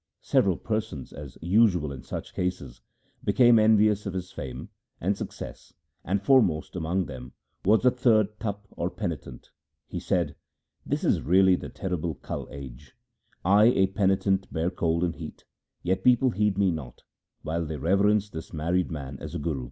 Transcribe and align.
Several 0.23 0.57
persons, 0.57 1.13
as 1.13 1.37
usual 1.43 1.91
in 1.91 2.01
such 2.01 2.33
cases, 2.33 2.81
became 3.23 3.59
envious 3.59 4.07
of 4.07 4.15
his 4.15 4.31
fame 4.31 4.69
and 4.99 5.15
success, 5.15 5.75
and 6.03 6.23
foremost 6.23 6.75
among 6.75 7.05
them 7.05 7.33
was 7.65 7.85
a 7.85 7.91
third 7.91 8.39
Tapa 8.39 8.67
or 8.71 8.89
penitent. 8.89 9.51
1 9.89 9.89
He 9.89 9.99
said: 9.99 10.35
'This 10.87 11.03
is 11.03 11.21
really 11.21 11.55
the 11.55 11.69
terrible 11.69 12.15
Kal 12.15 12.47
age. 12.49 12.95
I 13.45 13.65
a 13.65 13.85
penitent 13.85 14.51
bear 14.51 14.71
cold 14.71 15.03
and 15.03 15.15
heat, 15.17 15.45
yet 15.83 16.03
people 16.03 16.31
heed 16.31 16.57
me 16.57 16.71
not, 16.71 17.03
while 17.43 17.63
they 17.63 17.77
reverence 17.77 18.27
this 18.27 18.51
married 18.51 18.89
man 18.89 19.19
as 19.19 19.35
a 19.35 19.37
guru.' 19.37 19.59